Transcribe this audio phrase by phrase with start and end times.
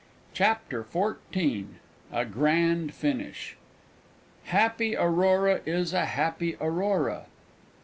[0.33, 1.67] CHAPTER XIV
[2.11, 3.55] A GRAND FINISH
[4.45, 7.25] Happy Aurora is a happy Aurora!